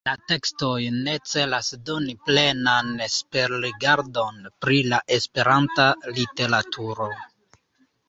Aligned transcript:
La 0.07 0.13
tekstoj 0.29 0.77
ne 0.95 1.13
celas 1.33 1.69
doni 1.89 2.15
plenan 2.31 2.91
superrigardon 3.19 4.43
pri 4.65 4.83
la 4.91 5.03
Esperanta 5.21 5.89
literaturo. 6.21 7.15